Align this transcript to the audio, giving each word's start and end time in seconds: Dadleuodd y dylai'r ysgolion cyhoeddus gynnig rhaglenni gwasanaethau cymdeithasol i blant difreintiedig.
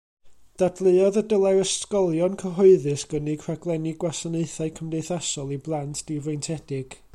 Dadleuodd 0.61 1.19
y 1.19 1.21
dylai'r 1.33 1.59
ysgolion 1.63 2.37
cyhoeddus 2.43 3.05
gynnig 3.13 3.45
rhaglenni 3.49 3.93
gwasanaethau 4.05 4.75
cymdeithasol 4.81 5.55
i 5.59 5.63
blant 5.69 6.05
difreintiedig. 6.11 7.01